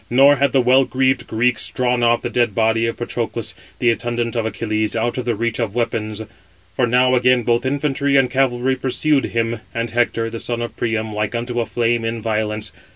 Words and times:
Nor 0.09 0.37
had 0.37 0.51
the 0.51 0.61
well 0.61 0.83
greaved 0.83 1.27
Greeks 1.27 1.69
drawn 1.69 2.01
off 2.01 2.23
the 2.23 2.29
dead 2.31 2.55
body 2.55 2.87
of 2.87 2.97
Patroclus, 2.97 3.53
the 3.77 3.91
attendant 3.91 4.35
of 4.35 4.47
Achilles, 4.47 4.95
out 4.95 5.19
of 5.19 5.25
the 5.25 5.35
reach 5.35 5.59
of 5.59 5.75
weapons; 5.75 6.23
for 6.75 6.87
now 6.87 7.13
again 7.13 7.43
both 7.43 7.67
infantry 7.67 8.15
and 8.15 8.27
cavalry 8.27 8.75
pursued 8.75 9.25
him, 9.25 9.59
and 9.75 9.91
Hector, 9.91 10.27
the 10.31 10.39
son 10.39 10.63
of 10.63 10.75
Priam, 10.75 11.13
like 11.13 11.35
unto 11.35 11.61
a 11.61 11.67
flame 11.67 12.03
in 12.03 12.19
violence. 12.19 12.71